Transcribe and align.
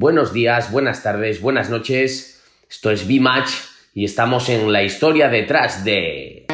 buenos 0.00 0.32
días, 0.32 0.72
buenas 0.72 1.02
tardes, 1.02 1.42
buenas 1.42 1.68
noches. 1.68 2.42
Esto 2.70 2.90
es 2.90 3.06
B-Match 3.06 3.50
y 3.92 4.06
estamos 4.06 4.48
en 4.48 4.72
la 4.72 4.82
historia 4.82 5.28
detrás 5.28 5.84
de... 5.84 6.46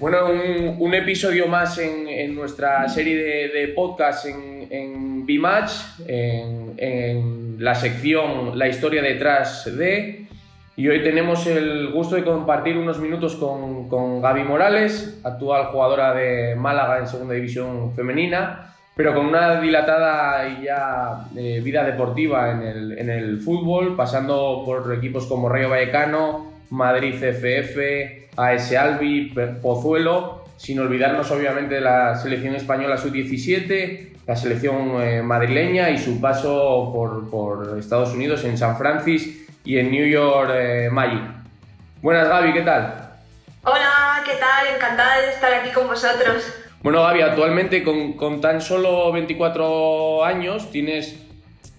Bueno, 0.00 0.26
un, 0.78 0.94
episodio 0.94 1.46
más 1.46 1.78
en, 1.78 2.34
nuestra 2.34 2.88
serie 2.88 3.16
de, 3.16 3.48
de 3.50 3.68
podcasts 3.68 4.26
en, 4.26 4.66
en 4.68 5.26
B-Match, 5.26 5.70
en, 6.08 7.56
la 7.60 7.74
sección 7.76 8.58
La 8.58 8.66
historia 8.66 9.00
detrás 9.00 9.76
de. 9.76 10.27
Y 10.78 10.86
hoy 10.86 11.02
tenemos 11.02 11.44
el 11.48 11.90
gusto 11.90 12.14
de 12.14 12.22
compartir 12.22 12.78
unos 12.78 13.00
minutos 13.00 13.34
con, 13.34 13.88
con 13.88 14.22
Gaby 14.22 14.44
Morales, 14.44 15.18
actual 15.24 15.66
jugadora 15.72 16.14
de 16.14 16.54
Málaga 16.54 17.00
en 17.00 17.08
Segunda 17.08 17.34
División 17.34 17.92
Femenina, 17.96 18.76
pero 18.94 19.12
con 19.12 19.26
una 19.26 19.60
dilatada 19.60 20.48
y 20.48 20.66
ya 20.66 21.26
eh, 21.36 21.60
vida 21.64 21.82
deportiva 21.82 22.52
en 22.52 22.62
el, 22.62 22.96
en 22.96 23.10
el 23.10 23.40
fútbol, 23.40 23.96
pasando 23.96 24.62
por 24.64 24.94
equipos 24.94 25.26
como 25.26 25.48
Rayo 25.48 25.68
Vallecano, 25.68 26.52
Madrid 26.70 27.16
CFF, 27.16 28.36
AS 28.36 28.72
Albi, 28.72 29.34
Pozuelo, 29.60 30.44
sin 30.58 30.78
olvidarnos 30.78 31.28
obviamente 31.32 31.74
de 31.74 31.80
la 31.80 32.14
selección 32.14 32.54
española 32.54 32.96
sub-17, 32.96 34.10
la 34.28 34.36
selección 34.36 35.02
eh, 35.02 35.22
madrileña 35.22 35.90
y 35.90 35.98
su 35.98 36.20
paso 36.20 36.92
por, 36.94 37.28
por, 37.28 37.78
Estados 37.80 38.14
Unidos 38.14 38.44
en 38.44 38.56
San 38.56 38.78
Francisco 38.78 39.47
y 39.64 39.78
en 39.78 39.90
New 39.90 40.06
York 40.06 40.50
eh, 40.54 40.88
Magic. 40.90 41.22
Buenas 42.02 42.28
Gaby, 42.28 42.52
¿qué 42.52 42.62
tal? 42.62 43.10
Hola, 43.64 44.22
¿qué 44.24 44.34
tal? 44.36 44.74
Encantada 44.74 45.20
de 45.20 45.30
estar 45.30 45.52
aquí 45.52 45.70
con 45.70 45.86
vosotros. 45.88 46.54
Bueno 46.82 47.02
Gaby, 47.02 47.22
actualmente 47.22 47.82
con, 47.82 48.12
con 48.14 48.40
tan 48.40 48.60
solo 48.60 49.10
24 49.12 50.24
años 50.24 50.70
tienes 50.70 51.16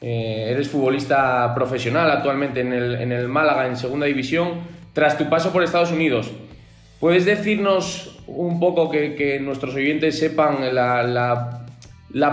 eh, 0.01 0.47
eres 0.51 0.69
futbolista 0.69 1.53
profesional 1.53 2.09
actualmente 2.09 2.61
en 2.61 2.71
el, 2.71 2.95
en 2.95 3.11
el 3.11 3.27
Málaga 3.27 3.67
en 3.67 3.75
segunda 3.75 4.05
división 4.05 4.61
tras 4.93 5.17
tu 5.17 5.29
paso 5.29 5.51
por 5.51 5.63
Estados 5.63 5.91
Unidos. 5.91 6.31
¿Puedes 6.99 7.25
decirnos 7.25 8.19
un 8.27 8.59
poco 8.59 8.89
que, 8.89 9.39
nuestros 9.41 9.75
oyentes 9.75 10.19
sepan 10.19 10.73
la, 10.75 11.03
la, 11.03 11.58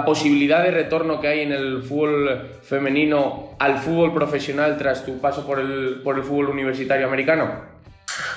posibilidad 0.04 0.62
de 0.62 0.70
retorno 0.70 1.20
que 1.20 1.28
hay 1.28 1.40
en 1.40 1.52
el 1.52 1.82
fútbol 1.82 2.58
femenino 2.62 3.56
al 3.58 3.78
fútbol 3.78 4.14
profesional 4.14 4.78
tras 4.78 5.04
tu 5.04 5.20
paso 5.20 5.46
por 5.46 5.60
el, 5.60 6.00
por 6.02 6.16
el 6.16 6.22
fútbol 6.22 6.50
universitario 6.50 7.06
americano? 7.06 7.76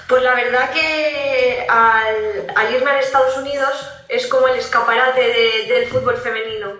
Pues 0.07 0.23
la 0.23 0.33
verdad 0.33 0.71
que 0.71 1.65
al, 1.69 2.73
irme 2.73 2.91
a 2.91 2.99
Estados 2.99 3.37
Unidos 3.37 3.89
es 4.09 4.27
como 4.27 4.47
el 4.47 4.57
escaparate 4.57 5.21
del 5.67 5.85
fútbol 5.87 6.17
femenino. 6.17 6.73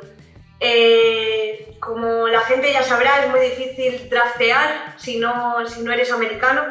Eh, 0.59 1.75
como 1.79 2.27
la 2.27 2.41
gente 2.41 2.73
ya 2.73 2.83
sabrá, 2.83 3.23
es 3.23 3.29
muy 3.29 3.39
difícil 3.39 4.09
draftear 4.09 4.95
si 4.97 5.19
no, 5.19 5.67
si 5.67 5.81
no 5.81 5.94
eres 5.94 6.11
americano. 6.11 6.63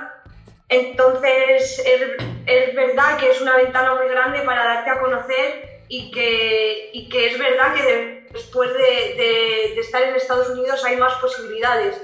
Entonces, 0.68 1.82
es, 2.46 2.74
verdad 2.74 3.16
que 3.18 3.30
es 3.30 3.40
una 3.40 3.56
ventana 3.56 3.94
muy 3.94 4.08
grande 4.08 4.40
para 4.42 4.64
darte 4.64 4.90
a 4.90 5.00
conocer 5.00 5.67
y 5.88 6.10
que, 6.10 6.90
y 6.92 7.08
que 7.08 7.28
es 7.28 7.38
verdad 7.38 7.74
que 7.74 8.26
después 8.32 8.72
de, 8.72 9.14
de, 9.16 9.80
estar 9.80 10.02
en 10.02 10.14
Estados 10.14 10.50
Unidos 10.50 10.84
hay 10.84 10.96
más 10.96 11.14
posibilidades. 11.14 12.00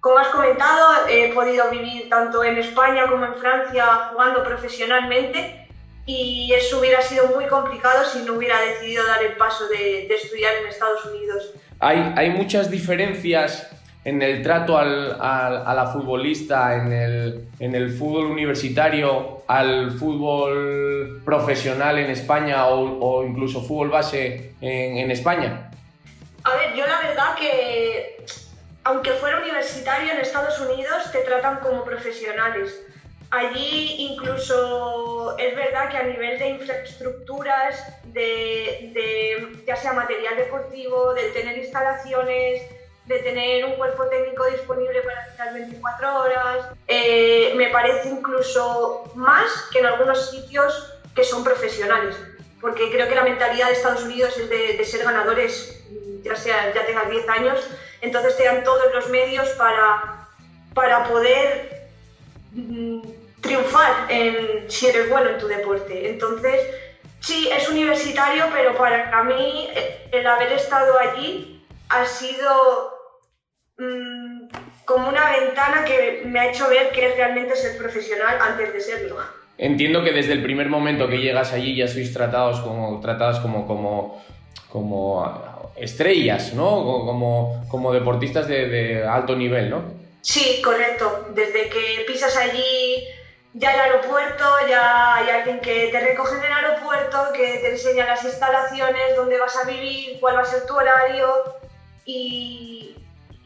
Como 0.00 0.18
has 0.18 0.28
comentado, 0.28 1.06
he 1.08 1.32
podido 1.34 1.70
vivir 1.70 2.08
tanto 2.08 2.42
en 2.44 2.56
España 2.58 3.06
como 3.08 3.26
en 3.26 3.34
Francia 3.34 4.10
jugando 4.12 4.42
profesionalmente 4.44 5.68
y 6.06 6.50
eso 6.54 6.78
hubiera 6.78 7.02
sido 7.02 7.26
muy 7.28 7.46
complicado 7.46 8.04
si 8.04 8.20
no 8.20 8.34
hubiera 8.34 8.60
decidido 8.60 9.06
dar 9.06 9.22
el 9.22 9.36
paso 9.36 9.68
de, 9.68 10.06
de 10.08 10.14
estudiar 10.14 10.54
en 10.56 10.68
Estados 10.68 11.04
Unidos. 11.04 11.52
Hay, 11.80 12.12
hay 12.16 12.30
muchas 12.30 12.70
diferencias 12.70 13.70
en 14.04 14.22
el 14.22 14.42
trato 14.42 14.78
al, 14.78 15.16
a 15.20 15.74
la 15.74 15.86
futbolista, 15.86 16.76
en 16.76 16.92
el, 16.92 17.48
en 17.58 17.74
el, 17.74 17.90
fútbol 17.90 18.26
universitario, 18.26 19.42
al 19.46 19.90
fútbol 19.92 21.22
profesional 21.24 21.98
en 21.98 22.10
España 22.10 22.66
o, 22.68 23.24
incluso 23.24 23.60
fútbol 23.60 23.90
base 23.90 24.54
en, 24.60 24.98
en, 24.98 25.10
España? 25.10 25.70
A 26.44 26.56
ver, 26.56 26.74
yo 26.74 26.86
la 26.86 27.00
verdad 27.00 27.34
que, 27.36 28.24
aunque 28.84 29.10
fuera 29.12 29.40
universitario 29.40 30.12
en 30.12 30.20
Estados 30.20 30.58
Unidos, 30.60 31.10
te 31.12 31.18
tratan 31.18 31.58
como 31.60 31.84
profesionales. 31.84 32.80
Allí 33.30 33.96
incluso 34.10 35.36
es 35.36 35.54
verdad 35.54 35.90
que 35.90 35.96
a 35.98 36.04
nivel 36.04 36.38
de 36.38 36.48
infraestructuras, 36.48 37.84
de, 38.04 38.90
de 38.94 39.64
ya 39.66 39.76
sea 39.76 39.92
material 39.92 40.36
deportivo, 40.36 41.12
de 41.12 41.28
tener 41.32 41.58
instalaciones, 41.58 42.62
de 43.08 43.18
tener 43.20 43.64
un 43.64 43.72
cuerpo 43.72 44.04
técnico 44.06 44.44
disponible 44.44 45.00
para 45.00 45.34
las 45.38 45.54
24 45.54 46.20
horas. 46.20 46.66
Eh, 46.86 47.54
me 47.56 47.68
parece 47.68 48.10
incluso 48.10 49.10
más 49.14 49.50
que 49.72 49.78
en 49.78 49.86
algunos 49.86 50.30
sitios 50.30 50.94
que 51.14 51.24
son 51.24 51.42
profesionales, 51.42 52.16
porque 52.60 52.90
creo 52.90 53.08
que 53.08 53.14
la 53.14 53.22
mentalidad 53.22 53.68
de 53.68 53.72
Estados 53.72 54.04
Unidos 54.04 54.36
es 54.36 54.48
de, 54.50 54.84
ser 54.84 55.04
ganadores, 55.04 55.82
ya, 56.22 56.36
sea, 56.36 56.72
ya 56.74 56.84
tengas 56.86 57.10
10 57.10 57.28
años, 57.30 57.66
entonces 58.02 58.36
te 58.36 58.48
todos 58.62 58.94
los 58.94 59.08
medios 59.08 59.48
para, 59.50 60.28
para 60.74 61.04
poder 61.04 61.88
mm, 62.52 63.00
triunfar 63.40 64.06
en, 64.10 64.70
si 64.70 64.86
eres 64.86 65.08
bueno 65.08 65.30
en 65.30 65.38
tu 65.38 65.48
deporte. 65.48 66.10
Entonces, 66.10 66.60
sí, 67.20 67.48
es 67.50 67.68
universitario, 67.70 68.44
pero 68.52 68.76
para 68.76 69.24
mí 69.24 69.70
el 70.12 70.26
haber 70.26 70.52
estado 70.52 70.98
allí 70.98 71.66
ha 71.88 72.04
sido 72.04 72.97
Mm, 73.78 74.48
como 74.84 75.08
una 75.08 75.30
ventana 75.30 75.84
que 75.84 76.22
me 76.24 76.40
ha 76.40 76.50
hecho 76.50 76.68
ver 76.68 76.90
que 76.90 77.06
es 77.06 77.16
realmente 77.16 77.54
ser 77.54 77.78
profesional 77.78 78.36
antes 78.40 78.72
de 78.72 78.80
serlo. 78.80 79.16
Entiendo 79.56 80.02
que 80.02 80.12
desde 80.12 80.32
el 80.32 80.42
primer 80.42 80.68
momento 80.68 81.08
que 81.08 81.18
llegas 81.18 81.52
allí 81.52 81.76
ya 81.76 81.88
sois 81.88 82.12
tratados 82.12 82.60
como, 82.60 83.00
tratadas 83.00 83.38
como, 83.40 83.66
como, 83.66 84.24
como 84.68 85.72
estrellas, 85.76 86.54
¿no? 86.54 86.84
Como, 86.84 87.64
como 87.68 87.92
deportistas 87.92 88.48
de, 88.48 88.68
de 88.68 89.04
alto 89.04 89.36
nivel, 89.36 89.70
¿no? 89.70 89.82
Sí, 90.22 90.60
correcto. 90.62 91.28
Desde 91.34 91.68
que 91.68 92.04
pisas 92.06 92.36
allí 92.36 93.04
ya 93.54 93.74
el 93.74 93.80
aeropuerto, 93.80 94.44
ya 94.68 95.16
hay 95.16 95.30
alguien 95.30 95.60
que 95.60 95.88
te 95.88 96.00
recoge 96.00 96.36
en 96.36 96.44
el 96.44 96.52
aeropuerto, 96.52 97.18
que 97.32 97.58
te 97.58 97.70
enseña 97.70 98.06
las 98.06 98.24
instalaciones, 98.24 99.16
dónde 99.16 99.38
vas 99.38 99.56
a 99.56 99.66
vivir, 99.68 100.18
cuál 100.20 100.36
va 100.36 100.42
a 100.42 100.44
ser 100.44 100.66
tu 100.66 100.74
horario 100.74 101.28
y, 102.04 102.77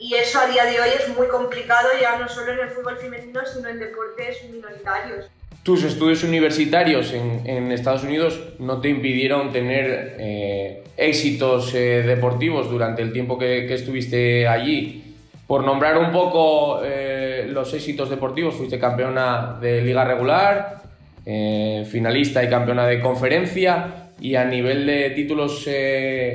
y 0.03 0.15
eso 0.15 0.41
a 0.41 0.49
día 0.49 0.65
de 0.65 0.81
hoy 0.81 0.89
es 0.99 1.17
muy 1.17 1.29
complicado 1.29 1.89
ya 2.01 2.19
no 2.19 2.29
solo 2.29 2.53
en 2.53 2.59
el 2.59 2.71
fútbol 2.71 2.97
femenino, 2.99 3.41
sino 3.47 3.69
en 3.69 3.79
deportes 3.79 4.39
minoritarios. 4.51 5.27
Tus 5.63 5.85
estudios 5.85 6.25
universitarios 6.25 7.13
en, 7.13 7.47
en 7.47 7.71
Estados 7.71 8.03
Unidos 8.03 8.41
no 8.59 8.81
te 8.81 8.89
impidieron 8.89 9.53
tener 9.53 10.17
eh, 10.19 10.83
éxitos 10.97 11.73
eh, 11.75 12.03
deportivos 12.05 12.69
durante 12.69 13.01
el 13.01 13.13
tiempo 13.13 13.39
que, 13.39 13.67
que, 13.69 13.75
estuviste 13.75 14.49
allí. 14.49 15.05
Por 15.47 15.63
nombrar 15.63 15.97
un 15.97 16.11
poco 16.11 16.81
eh, 16.83 17.47
los 17.49 17.73
éxitos 17.73 18.11
deportivos, 18.11 18.57
fuiste 18.57 18.81
campeona 18.81 19.57
de 19.61 19.83
liga 19.83 20.05
regular, 20.05 20.83
finalista 21.25 22.43
y 22.43 22.49
campeona 22.49 22.85
de 22.87 22.99
conferencia 22.99 24.09
y 24.21 24.35
a 24.35 24.45
nivel 24.45 24.85
de 24.87 25.11
títulos 25.11 25.69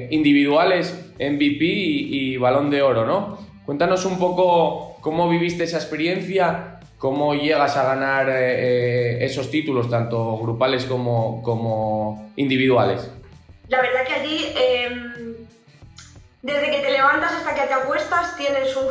individuales, 0.10 1.12
MVP 1.20 1.66
y, 1.66 2.34
y 2.34 2.38
balón 2.38 2.70
de 2.70 2.82
oro, 2.82 3.06
¿no? 3.06 3.47
Cuéntanos 3.68 4.06
un 4.06 4.18
poco 4.18 4.96
cómo 5.02 5.28
viviste 5.28 5.66
esa 5.66 5.76
experiencia, 5.76 6.80
cómo 6.98 7.34
llegas 7.34 7.76
a 7.76 7.84
ganar 7.84 8.30
eh, 8.30 8.36
eh, 8.40 9.26
esos 9.26 9.52
títulos, 9.52 9.90
tanto 9.90 10.38
grupales 10.38 10.86
como, 10.86 11.44
como, 11.44 12.32
individuales. 12.38 13.12
La 13.68 13.82
verdad 13.82 14.08
que 14.08 14.14
allí, 14.14 14.54
em, 14.56 15.36
desde 16.44 16.72
que 16.72 16.80
te 16.80 16.92
levantas 16.92 17.34
hasta 17.34 17.54
que 17.56 17.68
te 17.68 17.74
acuestas, 17.74 18.38
tienes 18.38 18.74
un, 18.78 18.88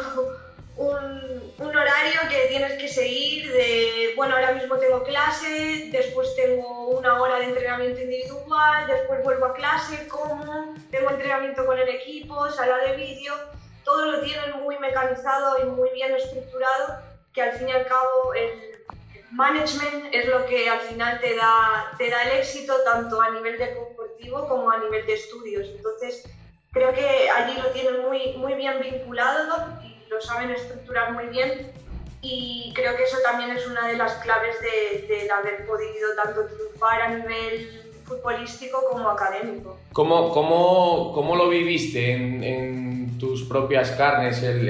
un, 0.76 1.75
horario 1.75 2.20
que 2.28 2.49
tienes 2.50 2.75
que 2.75 2.88
seguir 2.88 3.50
de, 3.50 4.12
bueno, 4.14 4.34
ahora 4.34 4.52
mismo 4.52 4.76
tengo 4.76 5.02
clase, 5.05 5.88
después 5.90 6.37
tengo 6.37 6.88
una 6.88 7.19
hora 7.23 7.38
de 7.38 7.46
entrenamiento 7.46 8.02
individual, 8.02 8.87
después 8.87 9.25
vuelvo 9.25 9.46
a 9.46 9.55
clase, 9.55 10.06
como, 10.06 10.75
tengo 10.90 11.12
entrenamiento 11.12 11.64
con 11.64 11.78
el 11.78 11.88
equipo, 11.88 12.50
sala 12.50 12.76
de 12.84 12.96
vídeo 12.96 13.32
todo 13.87 14.11
lo 14.11 14.21
tienen 14.21 14.61
muy 14.65 14.77
mecanizado 14.81 15.61
y 15.62 15.65
muy 15.67 15.88
bien 15.91 16.12
estructurado, 16.12 16.99
que 17.33 17.41
al 17.41 17.53
fin 17.53 17.69
y 17.69 17.73
al 17.73 17.87
cabo 17.87 18.35
el 18.35 18.50
management 19.31 20.12
es 20.12 20.27
lo 20.27 20.44
que 20.47 20.69
al 20.69 20.81
final 20.81 21.21
te 21.21 21.37
da, 21.37 21.93
te 21.97 22.11
da 22.11 22.23
el 22.25 22.38
éxito 22.41 22.75
tanto 22.85 23.23
a 23.23 23.31
nivel 23.31 23.56
deportivo 23.56 24.49
como 24.49 24.71
a 24.73 24.79
nivel 24.79 25.06
de 25.06 25.15
estudios. 25.15 25.69
Entonces, 25.69 26.29
creo 26.73 26.93
que 26.93 27.31
allí 27.31 27.61
lo 27.62 27.71
tienen 27.71 28.03
muy, 28.03 28.33
muy 28.37 28.55
bien 28.55 28.81
vinculado 28.81 29.69
y 29.83 30.05
lo 30.09 30.21
saben 30.21 30.50
estructurar 30.50 31.12
muy 31.12 31.27
bien. 31.27 31.73
y 32.23 32.73
creo 32.75 32.97
que 32.97 33.05
eso 33.05 33.19
también 33.23 33.53
es 33.53 33.65
una 33.69 33.87
de 33.87 33.97
las 33.97 34.15
claves 34.15 34.56
de, 34.61 35.06
de 35.06 35.31
haber 35.31 35.65
podido 35.65 36.17
tanto 36.17 36.47
triunfar 36.47 37.03
a 37.03 37.09
nivel 37.11 37.86
futbolístico 38.06 38.79
como 38.91 39.11
académico. 39.11 39.79
¿Cómo, 39.93 40.31
cómo, 40.31 41.12
cómo 41.12 41.37
lo 41.37 41.49
viviste 41.49 42.12
en, 42.12 42.44
en, 42.44 43.19
tus 43.19 43.44
propias 43.44 43.93
carnes 43.93 44.43
el, 44.43 44.69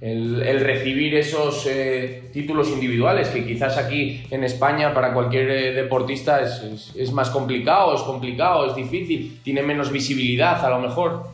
el, 0.00 0.42
el, 0.42 0.60
recibir 0.60 1.16
esos 1.16 1.66
eh, 1.66 2.30
títulos 2.32 2.68
individuales 2.68 3.28
que 3.28 3.44
quizás 3.44 3.76
aquí 3.76 4.24
en 4.30 4.44
España 4.44 4.94
para 4.94 5.12
cualquier 5.12 5.50
eh, 5.50 5.72
deportista 5.72 6.40
es, 6.40 6.62
es, 6.62 6.92
es, 6.94 7.12
más 7.12 7.30
complicado, 7.30 7.96
es 7.96 8.02
complicado, 8.02 8.66
es 8.66 8.76
difícil, 8.76 9.40
tiene 9.42 9.62
menos 9.62 9.90
visibilidad 9.90 10.64
a 10.64 10.70
lo 10.70 10.78
mejor? 10.78 11.24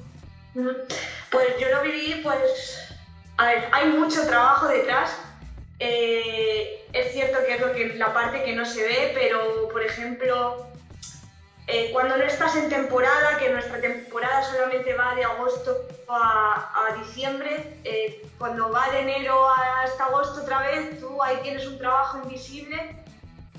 Pues 0.55 1.49
yo 1.61 1.69
lo 1.69 1.82
viví, 1.82 2.20
pues, 2.23 2.94
a 3.37 3.46
ver, 3.46 3.69
hay 3.70 3.88
mucho 3.88 4.26
trabajo 4.26 4.69
detrás, 4.69 5.20
eh, 5.79 6.87
es 6.94 7.12
cierto 7.12 7.38
que 7.46 7.55
es 7.55 7.61
lo 7.61 7.73
que, 7.73 7.94
la 7.96 8.14
parte 8.14 8.43
que 8.43 8.56
no 8.56 8.64
se 8.64 8.82
ve, 8.82 9.12
pero 9.14 9.69
por 9.69 9.82
ejemplo, 9.82 10.68
eh, 11.70 11.91
cuando 11.93 12.17
no 12.17 12.25
estás 12.25 12.56
en 12.56 12.70
temporada, 12.70 13.37
que 13.38 13.50
nuestra 13.50 13.79
temporada 13.79 14.43
solamente 14.43 14.94
va 14.94 15.15
de 15.15 15.25
agosto 15.25 15.87
a, 16.09 16.97
diciembre, 17.05 17.79
eh, 17.85 18.26
cuando 18.38 18.73
va 18.73 18.88
de 18.91 19.00
enero 19.00 19.47
hasta 19.85 20.06
agosto 20.06 20.41
otra 20.41 20.61
vez, 20.61 20.99
tú 20.99 21.23
ahí 21.23 21.37
tienes 21.43 21.67
un 21.67 21.76
trabajo 21.76 22.19
invisible 22.23 22.97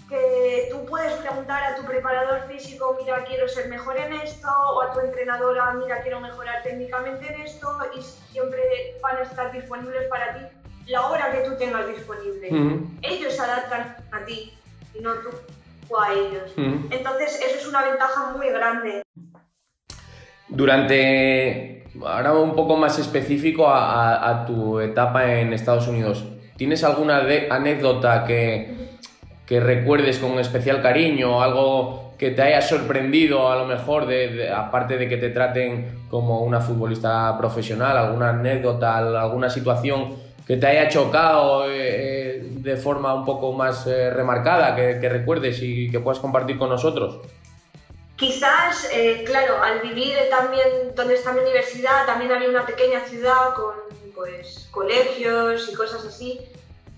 que 0.10 0.70
tú 0.72 0.84
puedes 0.88 1.14
preguntar 1.14 1.64
a 1.64 1.76
tu 1.76 1.86
preparador 1.86 2.48
físico, 2.48 2.98
mira, 3.00 3.24
quiero 3.26 3.48
ser 3.48 3.70
mejor 3.70 3.96
en 3.98 4.14
esto, 4.14 4.48
o 4.74 4.82
a 4.82 4.92
tu 4.92 5.02
entrenadora, 5.02 5.72
mira, 5.74 6.02
quiero 6.02 6.20
mejorar 6.20 6.64
técnicamente 6.64 7.32
en 7.32 7.42
esto, 7.42 7.78
y 7.96 8.02
siempre 8.02 8.98
van 9.04 9.18
a 9.18 9.22
estar 9.22 9.52
disponibles 9.52 10.08
para 10.08 10.34
ti 10.34 10.46
la 10.88 11.06
hora 11.06 11.32
que 11.32 11.48
tú 11.48 11.56
tengas 11.58 11.88
disponible. 11.88 12.50
Ellos 13.04 13.36
se 13.36 13.42
adaptan 13.42 13.96
a 14.12 14.26
ti 14.26 14.58
y 14.96 15.00
no 15.02 15.14
tú 15.20 15.30
a 15.98 16.14
ellos. 16.14 16.52
Entonces, 16.58 17.40
eso 17.46 17.58
es 17.58 17.68
una 17.68 17.84
ventaja 17.84 18.34
muy 18.36 18.50
grande. 18.50 19.02
Durante, 20.48 21.86
ahora 22.06 22.34
un 22.34 22.56
poco 22.56 22.76
más 22.76 22.98
específico 23.00 23.68
a, 23.68 24.46
tu 24.46 24.80
etapa 24.80 25.40
en 25.40 25.54
Estados 25.54 25.88
Unidos, 25.88 26.26
¿tienes 26.58 26.84
alguna 26.84 27.22
anécdota 27.50 28.26
que, 28.26 28.98
que 29.46 29.60
recuerdes 29.60 30.20
con 30.20 30.40
especial 30.40 30.82
cariño, 30.82 31.42
algo 31.42 32.10
que 32.20 32.32
te 32.32 32.42
haya 32.42 32.62
sorprendido 32.62 33.50
a 33.50 33.56
lo 33.56 33.66
mejor, 33.66 34.06
de, 34.06 34.52
aparte 34.52 34.98
de 34.98 35.08
que 35.08 35.16
te 35.16 35.30
traten 35.30 36.06
como 36.10 36.42
una 36.42 36.60
futbolista 36.60 37.38
profesional, 37.38 37.98
alguna 37.98 38.32
anécdota, 38.32 38.98
alguna 38.98 39.50
situación 39.50 40.18
que 40.46 40.58
te 40.58 40.68
haya 40.68 40.90
chocado 40.90 41.72
eh, 41.72 41.78
eh, 41.78 42.29
de 42.62 42.78
forma 42.78 43.14
un 43.14 43.26
poco 43.26 43.54
más 43.54 43.88
eh, 43.88 44.10
remarcada, 44.10 44.76
que, 44.76 45.10
recuerdes 45.10 45.60
y 45.62 45.90
que 45.90 46.00
puedas 46.00 46.20
compartir 46.20 46.58
con 46.58 46.70
nosotros? 46.70 47.20
Quizás, 48.16 48.90
claro, 49.26 49.64
al 49.64 49.80
vivir 49.80 50.14
también 50.30 50.94
donde 50.94 51.14
está 51.14 51.32
mi 51.32 51.40
universidad, 51.40 52.06
también 52.06 52.34
había 52.34 52.50
una 52.50 52.66
pequeña 52.66 53.00
ciudad 53.06 53.54
con 53.56 53.76
pues, 54.14 54.68
colegios 54.72 55.70
y 55.72 55.74
cosas 55.74 56.04
así. 56.06 56.42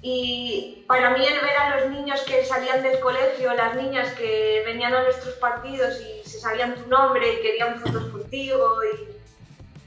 Y 0.02 0.84
para 0.88 1.12
mí 1.12 1.24
el 1.24 1.40
ver 1.42 1.56
a 1.58 1.80
los 1.80 1.92
niños 1.92 2.22
que 2.22 2.44
salían 2.44 2.82
del 2.82 3.00
colegio, 3.00 3.54
las 3.54 3.76
niñas 3.76 4.12
que 4.14 4.64
venían 4.66 4.96
a 4.96 5.04
nuestros 5.04 5.36
partidos 5.36 6.02
y 6.02 6.28
se 6.28 6.40
sabían 6.40 6.74
tu 6.74 6.90
nombre 6.90 7.36
y 7.36 7.42
querían 7.44 7.80
fotos 7.80 8.06
contigo 8.06 8.80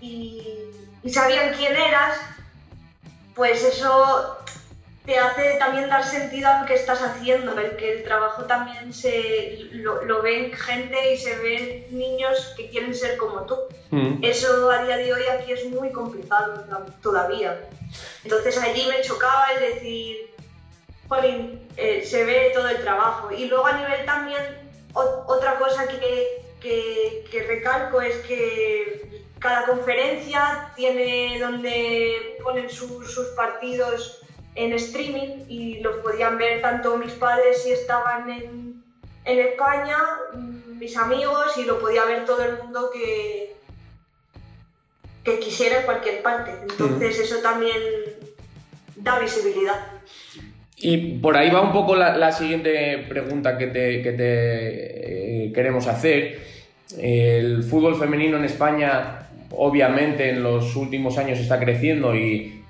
y, 0.00 0.71
y 1.03 1.11
sabían 1.11 1.53
quién 1.55 1.75
eras, 1.75 2.21
pues 3.35 3.65
eso 3.65 4.38
te 5.04 5.18
hace 5.18 5.56
también 5.58 5.90
dar 5.90 6.02
sentido 6.02 6.48
a 6.48 6.60
lo 6.60 6.66
que 6.66 6.74
estás 6.74 7.02
haciendo, 7.02 7.58
el 7.58 7.76
que 7.76 7.96
el 7.96 8.04
trabajo 8.04 8.44
también 8.44 8.92
se 8.92 9.68
lo, 9.72 10.22
ven 10.22 10.52
gente 10.52 11.12
y 11.12 11.18
se 11.18 11.36
ven 11.40 11.86
niños 11.90 12.54
que 12.56 12.70
quieren 12.70 12.94
ser 12.94 13.18
como 13.18 13.42
tú. 13.42 13.54
Mm. 13.90 14.24
Eso 14.24 14.70
a 14.70 14.82
día 14.84 14.96
de 14.96 15.12
hoy 15.12 15.22
aquí 15.24 15.52
es 15.52 15.66
muy 15.66 15.92
complicado 15.92 16.64
todavía. 17.02 17.68
Entonces 18.24 18.56
allí 18.56 18.86
me 18.86 19.02
chocaba 19.02 19.46
el 19.52 19.74
decir, 19.74 20.34
Jolín, 21.08 21.68
eh, 21.76 22.02
se 22.02 22.24
ve 22.24 22.52
todo 22.54 22.68
el 22.68 22.80
trabajo. 22.80 23.30
Y 23.30 23.46
luego 23.46 23.66
a 23.66 23.72
nivel 23.72 24.06
también, 24.06 24.42
otra 24.94 25.58
cosa 25.58 25.86
que, 25.86 27.26
que 27.30 27.42
recalco 27.46 28.00
es 28.00 28.16
que 28.20 29.22
cada 29.38 29.66
conferencia 29.66 30.72
tiene 30.74 31.38
donde 31.38 32.38
ponen 32.42 32.70
sus 32.70 33.28
partidos 33.36 34.24
en 34.54 34.72
streaming 34.74 35.44
y 35.48 35.80
los 35.80 35.96
podían 35.96 36.38
ver 36.38 36.62
tanto 36.62 36.96
mis 36.96 37.12
padres 37.12 37.62
si 37.62 37.72
estaban 37.72 38.30
en, 38.30 38.82
en 39.24 39.38
España, 39.38 39.96
mis 40.78 40.96
amigos 40.96 41.56
y 41.58 41.64
lo 41.64 41.80
podía 41.80 42.04
ver 42.04 42.24
todo 42.24 42.44
el 42.44 42.58
mundo 42.58 42.90
que, 42.92 43.54
que 45.24 45.38
quisiera 45.38 45.80
en 45.80 45.84
cualquier 45.84 46.22
parte. 46.22 46.52
Entonces 46.62 47.18
eso 47.18 47.36
también 47.42 47.76
da 48.96 49.18
visibilidad. 49.18 49.86
Y 50.76 51.18
por 51.18 51.36
ahí 51.36 51.50
va 51.50 51.62
un 51.62 51.72
poco 51.72 51.96
la, 51.96 52.32
siguiente 52.32 53.06
pregunta 53.08 53.56
que 53.56 53.68
te, 53.68 54.02
que 54.02 54.12
te 54.12 55.46
eh, 55.46 55.52
queremos 55.52 55.86
hacer. 55.86 56.42
El 56.98 57.64
fútbol 57.64 57.96
femenino 57.96 58.36
en 58.36 58.44
España 58.44 59.20
obviamente 59.56 60.30
en 60.30 60.42
los 60.42 60.76
últimos 60.76 61.18
años 61.18 61.38
está 61.38 61.58
creciendo 61.58 62.14
y, 62.14 62.63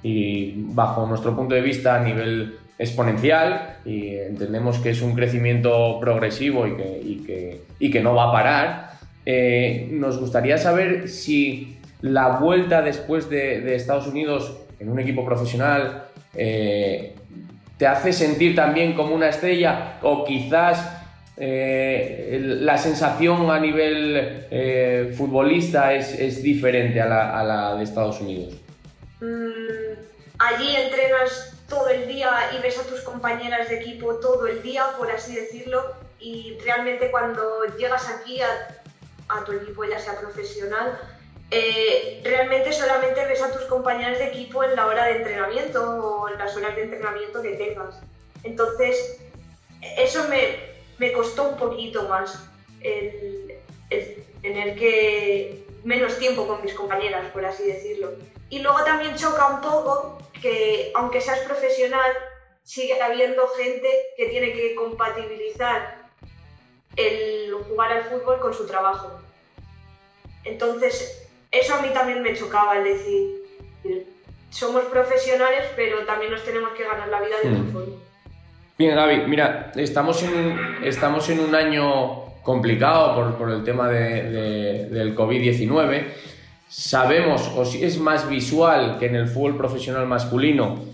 bajo 0.74 1.06
nuestro 1.06 1.34
punto 1.34 1.54
de 1.54 1.62
vista 1.62 1.96
a 1.96 2.04
nivel 2.04 2.58
exponencial 2.78 3.78
y 3.84 4.16
entendemos 4.16 4.78
que 4.78 4.90
es 4.90 5.02
un 5.02 5.14
crecimiento 5.14 5.98
progresivo 6.00 6.66
y 6.66 6.76
que, 6.76 7.60
y 7.78 7.90
que, 7.90 8.00
no 8.00 8.14
va 8.14 8.30
a 8.30 8.32
parar. 8.32 8.90
Eh, 9.26 9.88
nos 9.92 10.18
gustaría 10.18 10.58
saber 10.58 11.08
si 11.08 11.78
la 12.00 12.38
vuelta 12.38 12.82
después 12.82 13.30
de, 13.30 13.74
Estados 13.74 14.06
Unidos 14.06 14.56
en 14.78 14.90
un 14.90 14.98
equipo 14.98 15.24
profesional 15.24 16.04
eh, 16.34 17.14
te 17.78 17.86
hace 17.86 18.12
sentir 18.12 18.54
también 18.54 18.94
como 18.94 19.14
una 19.14 19.28
estrella 19.28 19.98
o 20.02 20.24
quizás 20.24 21.00
eh, 21.36 22.38
la 22.60 22.76
sensación 22.76 23.50
a 23.50 23.58
nivel 23.58 24.46
futbolista 25.16 25.94
es, 25.94 26.42
diferente 26.42 27.00
a 27.00 27.06
la, 27.06 27.74
de 27.76 27.84
Estados 27.84 28.20
Unidos? 28.20 28.63
Mm, 29.24 29.94
allí 30.38 30.76
entrenas 30.76 31.54
todo 31.68 31.88
el 31.88 32.06
día 32.06 32.50
y 32.54 32.62
ves 32.62 32.78
a 32.78 32.86
tus 32.86 33.00
compañeras 33.00 33.68
de 33.68 33.80
equipo 33.80 34.16
todo 34.16 34.46
el 34.46 34.62
día, 34.62 34.84
por 34.98 35.10
así 35.10 35.34
decirlo, 35.34 35.94
y 36.20 36.58
realmente 36.62 37.10
cuando 37.10 37.64
llegas 37.78 38.08
aquí 38.08 38.40
a, 38.42 38.80
tu 39.46 39.52
equipo, 39.52 39.84
ya 39.84 39.98
sea 39.98 40.20
profesional, 40.20 40.98
eh, 41.50 42.20
realmente 42.22 42.72
solamente 42.72 43.24
ves 43.26 43.42
a 43.42 43.50
tus 43.50 43.62
compañeras 43.62 44.18
de 44.18 44.26
equipo 44.26 44.62
en 44.62 44.76
la 44.76 44.86
hora 44.86 45.06
de 45.06 45.16
entrenamiento 45.16 45.82
o 45.82 46.28
en 46.28 46.38
las 46.38 46.56
horas 46.56 46.76
de 46.76 46.82
entrenamiento 46.82 47.42
que 47.42 47.54
tengas. 47.54 48.00
Entonces, 48.44 49.18
eso 49.98 50.28
me, 50.28 50.58
me 50.98 51.12
costó 51.12 51.48
un 51.50 51.56
poquito 51.56 52.08
más 52.08 52.38
el, 52.80 53.54
tener 54.42 54.76
que 54.76 55.64
menos 55.82 56.18
tiempo 56.18 56.46
con 56.46 56.62
mis 56.62 56.74
compañeras, 56.74 57.30
por 57.32 57.44
así 57.44 57.64
decirlo. 57.64 58.12
Y 58.50 58.60
luego 58.60 58.84
también 58.84 59.16
choca 59.16 59.46
un 59.48 59.60
poco 59.60 60.18
que, 60.40 60.92
aunque 60.94 61.20
seas 61.20 61.40
profesional, 61.40 62.10
sigue 62.62 63.00
habiendo 63.00 63.46
gente 63.48 63.88
que 64.16 64.26
tiene 64.26 64.52
que 64.52 64.74
compatibilizar 64.74 66.04
el 66.96 67.52
jugar 67.68 67.92
al 67.92 68.04
fútbol 68.04 68.38
con 68.40 68.54
su 68.54 68.66
trabajo. 68.66 69.20
Entonces, 70.44 71.28
eso 71.50 71.74
a 71.74 71.82
mí 71.82 71.88
también 71.92 72.22
me 72.22 72.34
chocaba, 72.34 72.76
el 72.78 72.84
decir, 72.84 73.44
somos 74.50 74.84
profesionales, 74.84 75.64
pero 75.76 76.04
también 76.04 76.30
nos 76.30 76.44
tenemos 76.44 76.70
que 76.72 76.84
ganar 76.84 77.08
la 77.08 77.20
vida 77.20 77.36
de 77.42 77.48
otra 77.48 77.60
hmm. 77.60 77.72
forma. 77.72 77.94
Bien, 78.76 78.96
Gaby, 78.96 79.26
mira, 79.28 79.72
estamos 79.76 80.22
en, 80.22 80.78
estamos 80.82 81.28
en 81.28 81.40
un 81.40 81.54
año 81.54 82.24
complicado 82.42 83.14
por, 83.14 83.36
por 83.36 83.50
el 83.50 83.64
tema 83.64 83.88
de, 83.88 84.88
del 84.90 85.14
COVID-19. 85.14 86.06
Sabemos, 86.68 87.50
o 87.56 87.64
si 87.64 87.84
es 87.84 87.98
más 87.98 88.28
visual 88.28 88.98
que 88.98 89.06
en 89.06 89.16
el 89.16 89.28
fútbol 89.28 89.56
profesional 89.56 90.06
masculino, 90.06 90.84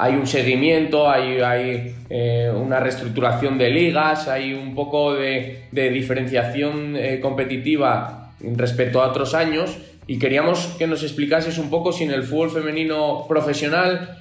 hay 0.00 0.14
un 0.14 0.28
seguimiento, 0.28 1.10
hay, 1.10 1.96
eh, 2.08 2.52
una 2.54 2.78
reestructuración 2.78 3.58
de 3.58 3.70
ligas, 3.70 4.28
hay 4.28 4.54
un 4.54 4.74
poco 4.74 5.14
de, 5.14 5.66
diferenciación 5.72 6.96
eh, 6.96 7.18
competitiva 7.20 8.32
respecto 8.40 9.02
a 9.02 9.08
otros 9.08 9.34
años 9.34 9.76
y 10.06 10.20
queríamos 10.20 10.76
que 10.78 10.86
nos 10.86 11.02
explicases 11.02 11.58
un 11.58 11.68
poco 11.68 11.90
si 11.90 12.04
en 12.04 12.12
el 12.12 12.22
fútbol 12.22 12.50
femenino 12.50 13.26
profesional 13.28 14.18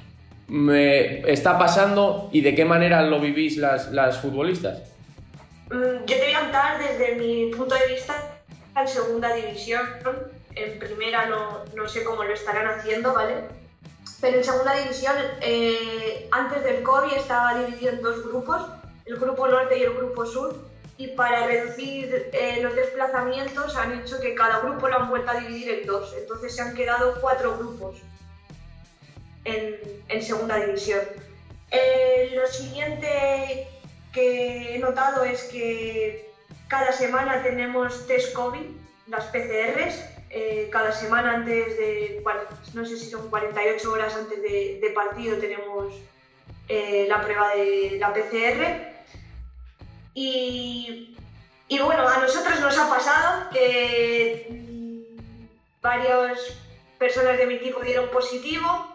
me 0.48 1.20
está 1.32 1.60
pasando 1.60 2.30
y 2.32 2.42
de 2.42 2.56
qué 2.56 2.66
manera 2.66 3.04
lo 3.04 3.20
vivís 3.20 3.58
las, 3.58 3.92
las 3.92 4.18
futbolistas? 4.18 4.80
Mm, 5.70 6.06
yo 6.06 6.16
te 6.16 6.24
voy 6.24 6.34
a 6.34 6.40
contar 6.40 6.80
desde 6.80 7.16
mi 7.16 7.52
punto 7.56 7.76
de 7.76 7.94
vista 7.94 8.16
en 8.80 8.88
segunda 8.88 9.34
división. 9.36 9.82
En 10.58 10.80
primera 10.80 11.28
no, 11.28 11.64
no 11.76 11.88
sé 11.88 12.04
cómo 12.04 12.24
lo 12.24 12.34
estarán 12.34 12.68
haciendo, 12.68 13.14
¿vale? 13.14 13.44
pero 14.20 14.38
en 14.38 14.44
segunda 14.44 14.74
división, 14.74 15.16
eh, 15.42 16.28
antes 16.32 16.64
del 16.64 16.82
COVID, 16.84 17.14
estaba 17.14 17.64
dividido 17.64 17.94
en 17.94 18.02
dos 18.02 18.26
grupos, 18.26 18.62
el 19.06 19.18
grupo 19.18 19.48
norte 19.48 19.78
y 19.78 19.84
el 19.84 19.94
grupo 19.94 20.26
sur, 20.26 20.56
y 20.98 21.08
para 21.10 21.46
reducir 21.46 22.30
eh, 22.34 22.60
los 22.62 22.76
desplazamientos 22.76 23.76
han 23.76 24.00
hecho 24.00 24.20
que 24.20 24.34
cada 24.34 24.60
grupo 24.62 24.88
lo 24.88 24.98
han 24.98 25.10
vuelto 25.10 25.30
a 25.30 25.40
dividir 25.40 25.70
en 25.70 25.86
dos, 25.86 26.16
entonces 26.18 26.56
se 26.56 26.62
han 26.62 26.74
quedado 26.74 27.22
cuatro 27.22 27.56
grupos 27.58 27.98
en, 29.46 29.80
en 30.10 30.24
segunda 30.24 30.58
división. 30.58 31.02
Eh, 31.70 32.32
lo 32.34 32.48
siguiente 32.48 33.68
que 34.12 34.76
he 34.76 34.80
notado 34.80 35.24
es 35.26 35.44
que 35.44 36.32
cada 36.68 36.92
semana 36.92 37.44
tenemos 37.44 38.08
test 38.08 38.34
COVID, 38.34 38.66
las 39.08 39.26
PCRs, 39.26 40.17
eh, 40.30 40.68
cada 40.72 40.92
semana 40.92 41.36
antes 41.36 41.78
de, 41.78 42.24
no 42.74 42.86
sé 42.86 42.98
si 42.98 43.10
son 43.10 43.30
48 43.30 43.92
horas 43.92 44.14
antes 44.16 44.42
de, 44.42 44.92
partido 44.94 45.38
tenemos 45.38 45.94
eh, 46.68 47.06
la 47.08 47.22
prueba 47.22 47.56
de 47.56 47.98
la 48.00 48.14
PCR. 48.14 48.98
Y, 50.14 51.16
y, 51.68 51.80
bueno, 51.80 52.08
a 52.08 52.18
nosotros 52.18 52.60
nos 52.60 52.78
ha 52.78 52.90
pasado 52.90 53.50
que 53.52 54.48
mm, 54.50 55.18
varias 55.82 56.40
personas 56.98 57.38
de 57.38 57.46
mi 57.46 57.56
equipo 57.56 57.80
dieron 57.82 58.10
positivo 58.10 58.88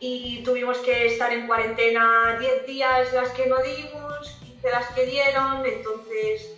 y 0.00 0.42
tuvimos 0.42 0.78
que 0.78 1.06
estar 1.06 1.32
en 1.32 1.46
cuarentena 1.46 2.36
10 2.38 2.66
días 2.66 3.12
las 3.12 3.30
que 3.30 3.46
no 3.46 3.58
dimos, 3.62 4.38
15 4.44 4.70
las 4.70 4.86
que 4.88 5.06
dieron, 5.06 5.64
entonces 5.64 6.57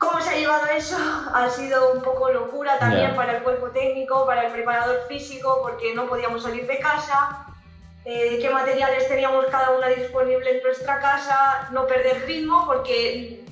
¿Cómo 0.00 0.18
se 0.22 0.30
ha 0.30 0.36
llevado 0.36 0.66
eso? 0.66 0.96
Ha 1.34 1.48
sido 1.50 1.92
un 1.92 2.02
poco 2.02 2.30
locura 2.30 2.78
también 2.78 3.14
para 3.14 3.36
el 3.36 3.42
cuerpo 3.42 3.68
técnico, 3.68 4.26
para 4.26 4.46
el 4.46 4.52
preparador 4.52 5.06
físico, 5.06 5.60
porque 5.62 5.94
no 5.94 6.08
podíamos 6.08 6.42
salir 6.42 6.66
de 6.66 6.78
casa, 6.78 7.46
eh, 8.04 8.38
qué 8.40 8.50
materiales 8.50 9.06
teníamos 9.08 9.46
cada 9.46 9.70
una 9.70 9.88
disponible 9.88 10.56
en 10.56 10.62
nuestra 10.62 10.98
casa, 11.00 11.68
no 11.70 11.86
perder 11.86 12.26
ritmo, 12.26 12.66
porque 12.66 13.44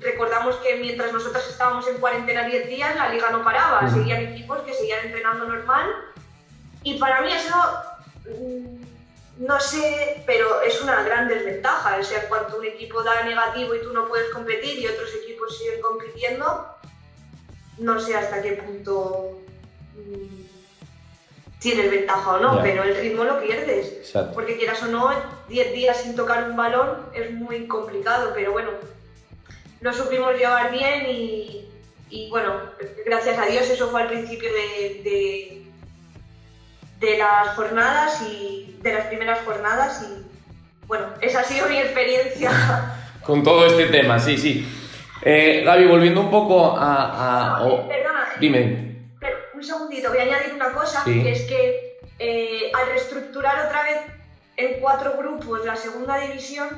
recordamos 0.00 0.56
que 0.56 0.74
mientras 0.76 1.12
nosotros 1.12 1.48
estábamos 1.48 1.86
en 1.86 1.98
cuarentena 1.98 2.44
10 2.44 2.66
días, 2.66 2.96
la 2.96 3.08
liga 3.08 3.30
no 3.30 3.44
paraba, 3.44 3.88
seguían 3.88 4.22
equipos 4.22 4.60
que 4.62 4.74
seguían 4.74 5.06
entrenando 5.06 5.46
normal. 5.46 5.88
Y 6.82 6.98
para 6.98 7.20
mí 7.20 7.32
eso 7.32 7.56
mm, 8.26 8.82
no 9.46 9.60
sé, 9.60 10.22
pero 10.26 10.62
es 10.62 10.80
una 10.82 11.02
gran 11.04 11.28
desventaja. 11.28 11.96
O 11.98 12.02
sea, 12.04 12.28
cuando 12.28 12.58
un 12.58 12.64
equipo 12.64 13.02
da 13.02 13.22
negativo 13.22 13.74
y 13.74 13.82
tú 13.82 13.92
no 13.92 14.08
puedes 14.08 14.28
competir 14.30 14.80
y 14.80 14.88
otros 14.88 15.14
equipos 15.14 15.31
siguen 15.48 15.80
compitiendo, 15.80 16.66
no 17.78 18.00
sé 18.00 18.14
hasta 18.14 18.42
qué 18.42 18.52
punto 18.52 19.40
mm, 19.94 21.58
tienes 21.58 21.90
ventaja 21.90 22.34
o 22.34 22.38
no, 22.40 22.62
pero 22.62 22.82
el 22.82 22.96
ritmo 22.96 23.24
lo 23.24 23.40
pierdes. 23.40 24.12
Porque 24.34 24.56
quieras 24.56 24.82
o 24.82 24.88
no, 24.88 25.10
10 25.48 25.72
días 25.72 26.02
sin 26.02 26.16
tocar 26.16 26.50
un 26.50 26.56
balón 26.56 27.06
es 27.14 27.30
muy 27.32 27.66
complicado, 27.66 28.32
pero 28.34 28.52
bueno, 28.52 28.70
lo 29.80 29.92
supimos 29.92 30.34
llevar 30.34 30.70
bien 30.70 31.06
y, 31.08 32.28
bueno, 32.30 32.54
gracias 33.06 33.38
a 33.38 33.46
Dios 33.46 33.68
eso 33.70 33.88
fue 33.88 34.02
al 34.02 34.08
principio 34.08 34.52
de 34.52 35.62
de 37.02 37.18
las 37.18 37.56
jornadas 37.56 38.22
y 38.22 38.76
de 38.80 38.94
las 38.94 39.06
primeras 39.06 39.40
jornadas 39.44 40.06
y 40.08 40.22
bueno, 40.86 41.06
esa 41.20 41.40
ha 41.40 41.44
sido 41.44 41.68
mi 41.68 41.78
experiencia. 41.78 42.50
Con 43.22 43.42
todo 43.42 43.66
este 43.66 43.86
tema, 43.86 44.18
sí, 44.18 44.38
sí. 44.38 44.66
Eh, 45.24 45.62
Gaby, 45.64 45.86
volviendo 45.86 46.20
un 46.20 46.30
poco 46.30 46.74
a... 46.76 47.62
perdona, 47.88 48.28
dime. 48.40 49.08
un 49.54 49.62
segundito, 49.62 50.08
voy 50.08 50.18
a 50.18 50.22
añadir 50.22 50.54
una 50.54 50.72
cosa, 50.72 51.04
que 51.04 51.30
es 51.30 51.42
que 51.42 51.98
eh, 52.18 52.72
al 52.74 52.88
reestructurar 52.88 53.66
otra 53.66 53.84
vez 53.84 54.00
en 54.56 54.80
cuatro 54.80 55.14
grupos 55.16 55.64
la 55.64 55.76
segunda 55.76 56.18
división, 56.18 56.68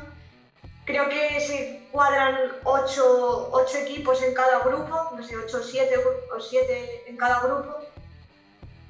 creo 0.85 1.09
que 1.09 1.41
se 1.41 1.89
cuadran 1.91 2.37
ocho, 2.65 3.49
ocho 3.53 3.79
equipos 3.79 4.23
en 4.23 4.35
cada 4.35 4.59
grupo, 4.59 5.13
no 5.17 5.23
sé, 5.23 5.37
ocho 5.37 5.59
o 5.59 5.63
siete, 5.63 5.97
o 5.97 6.41
siete 6.41 7.05
en 7.07 7.17
cada 7.17 7.41
grupo, 7.41 7.79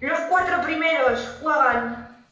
los 0.01 0.19
cuatro 0.29 0.63
primeros 0.63 1.39
juegan 1.41 2.27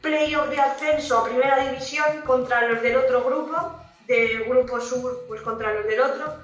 playoff 0.00 0.48
de 0.50 0.60
ascenso 0.60 1.18
a 1.18 1.24
primera 1.24 1.68
división 1.68 2.22
contra 2.26 2.68
los 2.68 2.82
del 2.82 2.96
otro 2.96 3.22
grupo, 3.22 3.78
del 4.08 4.44
grupo 4.44 4.80
sur 4.80 5.24
pues 5.28 5.40
contra 5.40 5.72
los 5.72 5.86
del 5.86 6.00
otro. 6.00 6.43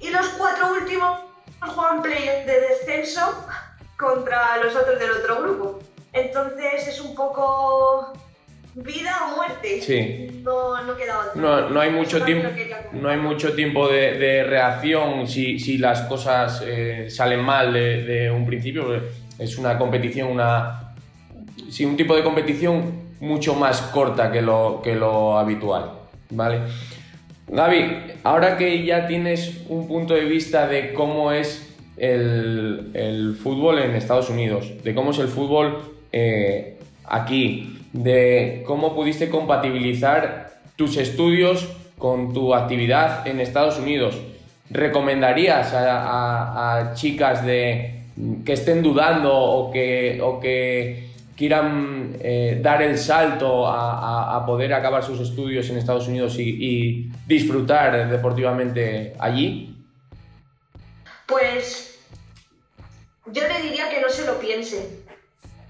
Y 0.00 0.10
los 0.10 0.26
cuatro 0.30 0.72
últimos 0.72 1.18
juegan 1.60 2.02
playoff 2.02 2.46
de 2.46 2.60
descenso 2.60 3.46
contra 3.96 4.58
los 4.62 4.74
otros 4.76 4.98
del 4.98 5.10
otro 5.10 5.42
grupo. 5.42 5.78
Entonces 6.12 6.88
es 6.88 7.00
un 7.00 7.14
poco 7.14 8.12
vida 8.74 9.12
o 9.26 9.36
muerte. 9.36 9.80
Sí. 9.82 10.40
No, 10.42 10.82
no 10.82 10.96
queda 10.96 11.18
otra. 11.18 11.68
No, 11.68 11.80
hay 11.80 11.90
mucho 11.90 12.22
tiempo, 12.22 12.48
no 12.92 13.08
hay 13.08 13.16
mucho 13.16 13.54
tiempo 13.54 13.88
de, 13.88 14.44
reacción 14.44 15.26
si, 15.26 15.78
las 15.78 16.02
cosas 16.02 16.62
eh, 16.64 17.08
salen 17.10 17.40
mal 17.40 17.72
de, 17.72 18.04
de 18.04 18.30
un 18.30 18.46
principio 18.46 19.02
es 19.38 19.56
una 19.56 19.78
competición, 19.78 20.30
una, 20.30 20.94
sí, 21.70 21.84
un 21.84 21.96
tipo 21.96 22.14
de 22.16 22.22
competición 22.22 23.08
mucho 23.20 23.54
más 23.54 23.80
corta 23.82 24.30
que 24.30 24.42
lo, 24.42 24.80
que 24.82 24.94
lo 24.94 25.38
habitual, 25.38 25.92
¿vale? 26.30 26.60
Gaby, 27.50 27.96
ahora 28.24 28.56
que 28.56 28.84
ya 28.84 29.06
tienes 29.06 29.62
un 29.68 29.88
punto 29.88 30.14
de 30.14 30.24
vista 30.24 30.68
de 30.68 30.92
cómo 30.92 31.32
es 31.32 31.74
el, 31.96 33.36
fútbol 33.42 33.78
en 33.78 33.94
Estados 33.94 34.30
Unidos, 34.30 34.72
de 34.84 34.94
cómo 34.94 35.12
es 35.12 35.18
el 35.18 35.28
fútbol 35.28 35.78
eh, 36.12 36.76
aquí, 37.04 37.78
de 37.92 38.62
cómo 38.66 38.94
pudiste 38.94 39.30
compatibilizar 39.30 40.60
tus 40.76 40.96
estudios 40.96 41.68
con 41.96 42.32
tu 42.32 42.54
actividad 42.54 43.26
en 43.26 43.40
Estados 43.40 43.78
Unidos, 43.78 44.20
¿recomendarías 44.70 45.72
a 45.74 46.92
chicas 46.94 47.44
de, 47.44 47.98
que 48.44 48.52
estén 48.52 48.82
dudando 48.82 49.32
o 49.32 49.70
que, 49.70 50.20
o 50.22 50.40
que 50.40 51.07
quieran 51.38 52.16
eh, 52.20 52.58
dar 52.60 52.82
el 52.82 52.98
salto 52.98 53.64
a, 53.68 54.44
poder 54.44 54.74
acabar 54.74 55.04
sus 55.04 55.20
estudios 55.20 55.70
en 55.70 55.76
Estados 55.78 56.08
Unidos 56.08 56.34
y, 56.38 57.08
disfrutar 57.26 58.10
deportivamente 58.10 59.14
allí? 59.18 59.76
Pues 61.26 62.00
yo 63.26 63.42
le 63.46 63.62
diría 63.62 63.88
que 63.88 64.00
no 64.00 64.08
se 64.08 64.26
lo 64.26 64.40
piense, 64.40 65.04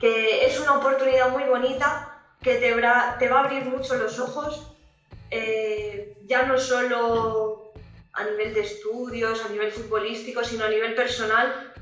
que 0.00 0.46
es 0.46 0.58
una 0.58 0.78
oportunidad 0.78 1.30
muy 1.30 1.44
bonita 1.44 2.18
que 2.40 2.54
te, 2.54 2.74
va 2.74 3.18
a 3.18 3.44
abrir 3.44 3.64
mucho 3.64 3.96
los 3.96 4.18
ojos, 4.20 4.72
eh, 5.30 6.16
ya 6.24 6.44
no 6.44 6.56
solo 6.56 7.72
a 8.14 8.24
nivel 8.24 8.54
de 8.54 8.60
estudios, 8.60 9.44
a 9.44 9.48
nivel 9.50 9.70
futbolístico, 9.70 10.42
sino 10.44 10.64
a 10.64 10.68
nivel 10.70 10.94
personal, 10.94 11.72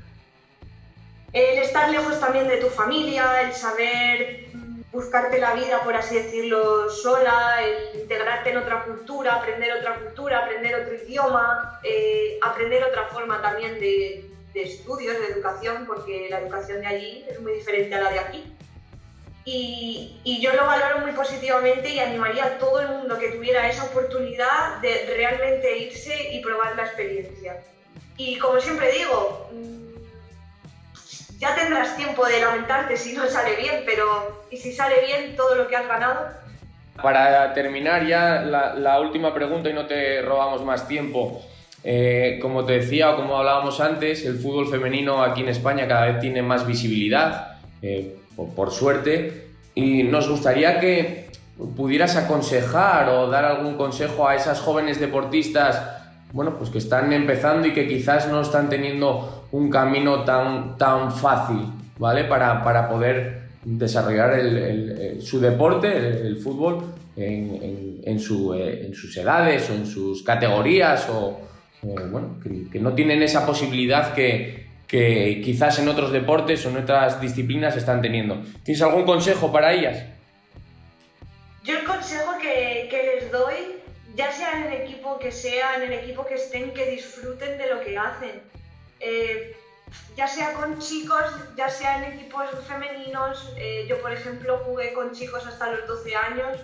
el 1.33 1.59
estar 1.59 1.89
lejos 1.89 2.19
también 2.19 2.47
de 2.47 2.57
tu 2.57 2.67
familia, 2.67 3.41
el 3.41 3.53
saber 3.53 4.47
buscarte 4.91 5.37
la 5.39 5.53
vida, 5.53 5.83
por 5.83 5.95
así 5.95 6.15
decirlo, 6.15 6.89
sola, 6.89 7.57
el 7.63 8.01
integrarte 8.01 8.49
en 8.49 8.57
otra 8.57 8.83
cultura, 8.83 9.35
aprender 9.35 9.71
otra 9.73 9.95
cultura, 9.99 10.39
aprender 10.39 10.75
otro 10.75 10.95
idioma, 10.95 11.79
eh, 11.83 12.39
aprender 12.41 12.83
otra 12.83 13.05
forma 13.05 13.41
también 13.41 13.79
de, 13.79 14.25
estudios, 14.55 15.19
de 15.19 15.33
educación, 15.33 15.85
porque 15.85 16.29
la 16.31 16.39
educación 16.39 16.81
de 16.81 16.87
allí 16.87 17.25
es 17.29 17.39
muy 17.39 17.53
diferente 17.53 17.93
a 17.93 18.01
la 18.01 18.09
de 18.09 18.19
aquí. 18.19 18.53
Y, 19.45 20.19
y, 20.23 20.41
yo 20.41 20.51
lo 20.53 20.65
valoro 20.65 21.01
muy 21.01 21.11
positivamente 21.11 21.89
y 21.89 21.99
animaría 21.99 22.45
a 22.45 22.57
todo 22.57 22.79
el 22.81 22.87
mundo 22.87 23.19
que 23.19 23.29
tuviera 23.29 23.69
esa 23.69 23.83
oportunidad 23.83 24.77
de 24.81 25.13
realmente 25.15 25.77
irse 25.77 26.33
y 26.33 26.41
probar 26.41 26.75
la 26.75 26.85
experiencia. 26.85 27.63
Y 28.17 28.39
como 28.39 28.59
siempre 28.59 28.91
digo, 28.91 29.47
ya 31.37 31.55
tendrás 31.55 31.95
tiempo 31.95 32.25
de 32.25 32.41
lamentarte 32.41 32.97
si 32.97 33.13
no 33.13 33.27
sale 33.27 33.55
bien, 33.55 33.83
pero 33.85 34.45
¿y 34.49 34.57
si 34.57 34.71
sale 34.71 35.05
bien 35.05 35.35
todo 35.35 35.55
lo 35.55 35.67
que 35.67 35.75
has 35.75 35.87
ganado? 35.87 36.27
Para 37.01 37.53
terminar 37.53 38.07
ya 38.07 38.41
la, 38.41 38.99
última 38.99 39.33
pregunta 39.33 39.69
y 39.69 39.73
no 39.73 39.85
te 39.85 40.21
robamos 40.21 40.63
más 40.63 40.87
tiempo. 40.87 41.41
Eh, 41.83 42.39
como 42.41 42.65
te 42.65 42.73
decía 42.73 43.11
o 43.11 43.15
como 43.17 43.37
hablábamos 43.37 43.79
antes, 43.79 44.25
el 44.25 44.39
fútbol 44.39 44.67
femenino 44.67 45.21
aquí 45.21 45.41
en 45.41 45.49
España 45.49 45.87
cada 45.87 46.07
vez 46.07 46.19
tiene 46.19 46.41
más 46.41 46.65
visibilidad, 46.65 47.59
eh, 47.83 48.15
por, 48.55 48.71
suerte, 48.71 49.49
y 49.75 50.03
nos 50.03 50.27
gustaría 50.27 50.79
que 50.79 51.27
pudieras 51.75 52.15
aconsejar 52.15 53.09
o 53.09 53.27
dar 53.27 53.45
algún 53.45 53.77
consejo 53.77 54.27
a 54.27 54.35
esas 54.35 54.59
jóvenes 54.59 54.99
deportistas 54.99 55.97
bueno, 56.33 56.57
pues 56.57 56.69
que 56.69 56.77
están 56.77 57.13
empezando 57.13 57.67
y 57.67 57.73
que 57.73 57.87
quizás 57.87 58.27
no 58.27 58.41
están 58.41 58.69
teniendo 58.69 59.36
un 59.51 59.69
camino 59.69 60.23
tan, 60.23 60.77
tan 60.77 61.11
fácil, 61.11 61.65
¿vale? 61.97 62.25
Para, 62.25 62.87
poder 62.89 63.47
desarrollar 63.63 64.39
su 65.21 65.39
deporte, 65.39 65.97
el, 65.97 66.37
fútbol, 66.37 66.83
eh, 67.15 68.01
en, 68.03 68.19
sus 68.19 69.17
edades 69.17 69.69
o 69.69 69.73
en 69.73 69.85
sus 69.85 70.23
categorías, 70.23 71.07
o, 71.09 71.39
bueno, 71.81 72.37
que, 72.71 72.79
no 72.79 72.93
tienen 72.93 73.23
esa 73.23 73.45
posibilidad 73.45 74.13
que, 74.13 74.67
que 74.87 75.41
quizás 75.43 75.79
en 75.79 75.89
otros 75.89 76.11
deportes 76.11 76.65
o 76.65 76.69
en 76.69 76.77
otras 76.77 77.19
disciplinas 77.19 77.75
están 77.75 78.01
teniendo. 78.01 78.41
¿Tienes 78.63 78.81
algún 78.81 79.03
consejo 79.03 79.51
para 79.51 79.73
ellas? 79.73 80.03
Yo 81.67 81.77
el 81.77 81.83
consejo 81.83 82.31
que, 82.41 82.87
les 82.89 83.29
doy, 83.29 83.55
ya 84.15 84.31
sea 84.31 84.53
en 84.57 84.71
el 84.71 84.81
equipo 84.83 85.19
que 85.19 85.33
sea, 85.33 85.75
en 85.75 85.91
el 85.91 85.99
equipo 85.99 86.25
que 86.25 86.35
estén, 86.35 86.71
que 86.73 86.91
disfruten 86.91 87.57
de 87.57 87.69
lo 87.69 87.81
que 87.81 87.97
hacen. 87.97 88.41
Eh, 88.99 89.55
ya 90.15 90.27
sea 90.27 90.53
con 90.53 90.79
chicos, 90.79 91.25
ya 91.55 91.69
sea 91.69 91.97
en 91.97 92.13
equipos 92.13 92.45
femeninos. 92.67 93.53
Eh, 93.57 93.85
yo, 93.87 94.01
por 94.01 94.11
ejemplo, 94.11 94.59
jugué 94.65 94.93
con 94.93 95.11
chicos 95.13 95.45
hasta 95.45 95.71
los 95.71 95.87
12 95.87 96.15
años. 96.15 96.57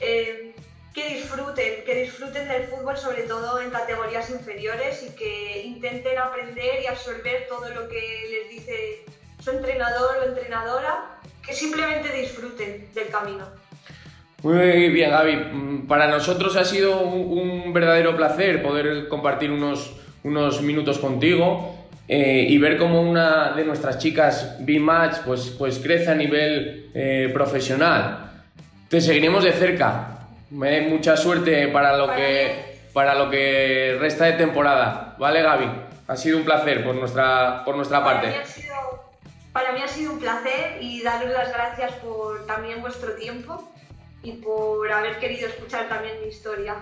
Eh, 0.00 0.54
que 0.94 1.08
disfruten, 1.10 1.84
que 1.84 1.94
disfruten 1.94 2.48
del 2.48 2.64
fútbol, 2.68 2.96
sobre 2.96 3.24
todo 3.24 3.60
en 3.60 3.68
categorías 3.68 4.30
inferiores, 4.30 5.02
y 5.02 5.14
que 5.14 5.62
intenten 5.64 6.18
aprender 6.18 6.82
y 6.82 6.86
absorber 6.86 7.46
todo 7.48 7.68
lo 7.68 7.86
que 7.88 8.00
les 8.30 8.48
dice 8.48 9.04
su 9.44 9.50
entrenador 9.50 10.16
o 10.16 10.24
entrenadora, 10.24 11.18
que 11.46 11.52
simplemente 11.52 12.10
disfruten 12.12 12.88
del 12.94 13.08
camino. 13.08 13.46
Muy 14.42 14.88
bien, 14.90 15.10
Gaby. 15.10 15.36
Mm, 15.36 15.86
para 15.86 16.08
nosotros 16.08 16.56
ha 16.56 16.64
sido 16.64 17.00
un, 17.00 17.72
verdadero 17.72 18.16
placer 18.16 18.62
poder 18.62 19.08
compartir 19.08 19.50
unos, 19.50 19.96
unos 20.26 20.60
minutos 20.60 20.98
contigo 20.98 21.76
eh, 22.08 22.46
y 22.48 22.58
ver 22.58 22.76
cómo 22.76 23.00
una 23.00 23.52
de 23.52 23.64
nuestras 23.64 23.98
chicas 23.98 24.56
B-Match 24.60 25.18
pues, 25.24 25.54
pues 25.56 25.78
crece 25.78 26.10
a 26.10 26.14
nivel 26.14 26.90
eh, 26.94 27.30
profesional. 27.32 28.32
Te 28.88 29.00
seguiremos 29.00 29.44
de 29.44 29.52
cerca. 29.52 30.12
Mucha 30.50 31.16
suerte 31.16 31.68
para 31.68 31.96
lo, 31.96 32.14
que, 32.14 32.78
para 32.92 33.14
lo 33.14 33.30
que 33.30 33.96
resta 34.00 34.26
de 34.26 34.34
temporada. 34.34 35.16
¿Vale, 35.18 35.42
Gaby? 35.42 35.68
Ha 36.08 36.16
sido 36.16 36.38
un 36.38 36.44
placer 36.44 36.84
por 36.84 36.94
nuestra, 36.94 37.64
por 37.64 37.76
nuestra 37.76 38.04
parte. 38.04 38.32
para 39.52 39.72
mí 39.72 39.80
ha 39.82 39.88
sido 39.88 40.12
un 40.12 40.20
placer 40.20 40.78
y 40.80 41.02
daros 41.02 41.30
las 41.30 41.52
gracias 41.52 41.92
por 41.94 42.46
también 42.46 42.80
vuestro 42.80 43.12
tiempo 43.14 43.68
y 44.22 44.32
por 44.32 44.90
haber 44.92 45.18
querido 45.18 45.48
escuchar 45.48 45.88
también 45.88 46.20
mi 46.20 46.28
historia. 46.28 46.76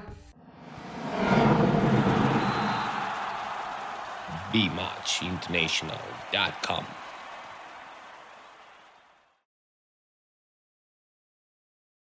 BeMachInternational.com. 4.54 7.03